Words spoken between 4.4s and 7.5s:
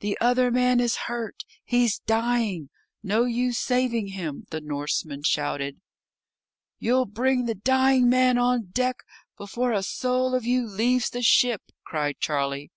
the Norseman shouted. "You'll bring